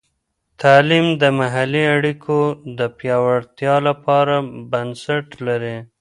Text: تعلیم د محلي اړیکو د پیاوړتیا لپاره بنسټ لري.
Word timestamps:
تعلیم 0.61 1.07
د 1.21 1.23
محلي 1.39 1.83
اړیکو 1.97 2.39
د 2.77 2.79
پیاوړتیا 2.97 3.75
لپاره 3.87 4.35
بنسټ 4.71 5.27
لري. 5.47 5.77